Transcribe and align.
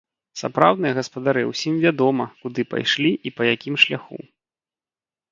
Сапраўдныя 0.41 0.93
гаспадары, 0.99 1.41
усім 1.51 1.75
вядома, 1.83 2.25
куды 2.45 2.65
пайшлі 2.71 3.11
і 3.31 3.33
па 3.41 3.47
якім 3.51 3.75
шляху. 3.85 4.17